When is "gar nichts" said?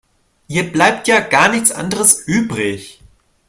1.19-1.71